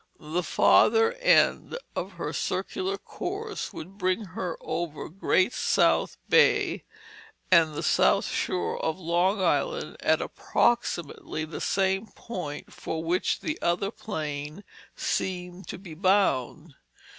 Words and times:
The 0.19 0.41
farther 0.41 1.13
end 1.13 1.77
of 1.95 2.13
her 2.13 2.33
circular 2.33 2.97
course 2.97 3.71
would 3.71 3.99
bring 3.99 4.25
her 4.33 4.57
over 4.59 5.07
Great 5.09 5.53
South 5.53 6.17
Bay 6.27 6.85
and 7.51 7.75
the 7.75 7.83
South 7.83 8.25
shore 8.25 8.83
of 8.83 8.97
Long 8.97 9.39
Island 9.43 9.97
at 9.99 10.19
approximately 10.19 11.45
the 11.45 11.61
same 11.61 12.07
point 12.15 12.73
for 12.73 13.03
which 13.03 13.41
the 13.41 13.61
other 13.61 13.91
plane 13.91 14.63
seemed 14.95 15.67
to 15.67 15.77
be 15.77 15.93
bound. 15.93 16.73